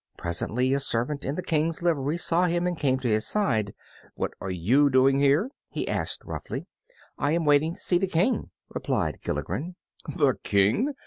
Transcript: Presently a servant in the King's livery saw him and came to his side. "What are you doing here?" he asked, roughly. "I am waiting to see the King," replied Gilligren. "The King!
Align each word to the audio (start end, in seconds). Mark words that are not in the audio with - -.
Presently 0.17 0.73
a 0.73 0.79
servant 0.79 1.23
in 1.23 1.35
the 1.35 1.43
King's 1.43 1.83
livery 1.83 2.17
saw 2.17 2.45
him 2.47 2.65
and 2.65 2.75
came 2.75 2.97
to 3.01 3.07
his 3.07 3.27
side. 3.27 3.75
"What 4.15 4.33
are 4.41 4.49
you 4.49 4.89
doing 4.89 5.19
here?" 5.19 5.51
he 5.69 5.87
asked, 5.87 6.23
roughly. 6.25 6.65
"I 7.19 7.33
am 7.33 7.45
waiting 7.45 7.75
to 7.75 7.79
see 7.79 7.99
the 7.99 8.07
King," 8.07 8.49
replied 8.69 9.19
Gilligren. 9.23 9.75
"The 10.15 10.39
King! 10.41 10.93